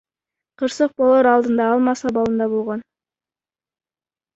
[0.61, 2.87] Кырсык болоор алдында ал мас абалында болгон.